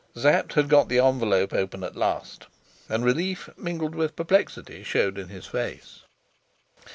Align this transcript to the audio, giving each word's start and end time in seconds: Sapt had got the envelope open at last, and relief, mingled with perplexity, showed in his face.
Sapt 0.15 0.53
had 0.53 0.67
got 0.67 0.89
the 0.89 0.97
envelope 0.97 1.53
open 1.53 1.83
at 1.83 1.95
last, 1.95 2.47
and 2.89 3.05
relief, 3.05 3.51
mingled 3.55 3.93
with 3.93 4.15
perplexity, 4.15 4.81
showed 4.83 5.19
in 5.19 5.27
his 5.29 5.45
face. 5.45 5.99